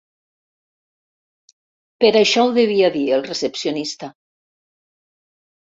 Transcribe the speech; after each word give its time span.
Per 2.05 2.11
això 2.23 2.47
ho 2.47 2.51
devia 2.57 2.91
dir 2.97 3.05
el 3.21 3.29
recepcionista. 3.29 4.13